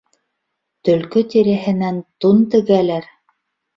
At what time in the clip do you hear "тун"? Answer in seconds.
2.25-2.43